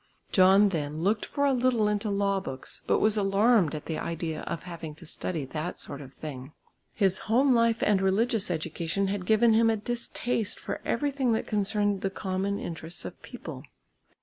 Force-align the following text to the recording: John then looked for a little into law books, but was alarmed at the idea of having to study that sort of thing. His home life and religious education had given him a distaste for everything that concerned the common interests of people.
John 0.31 0.69
then 0.69 1.03
looked 1.03 1.25
for 1.27 1.45
a 1.45 1.53
little 1.53 1.87
into 1.87 2.09
law 2.09 2.39
books, 2.39 2.81
but 2.87 2.97
was 2.97 3.17
alarmed 3.17 3.75
at 3.75 3.85
the 3.85 3.99
idea 3.99 4.41
of 4.47 4.63
having 4.63 4.95
to 4.95 5.05
study 5.05 5.45
that 5.45 5.79
sort 5.79 6.01
of 6.01 6.11
thing. 6.11 6.53
His 6.95 7.19
home 7.29 7.53
life 7.53 7.83
and 7.83 8.01
religious 8.01 8.49
education 8.49 9.09
had 9.09 9.27
given 9.27 9.53
him 9.53 9.69
a 9.69 9.77
distaste 9.77 10.59
for 10.59 10.81
everything 10.83 11.33
that 11.33 11.45
concerned 11.45 12.01
the 12.01 12.09
common 12.09 12.57
interests 12.57 13.05
of 13.05 13.21
people. 13.21 13.61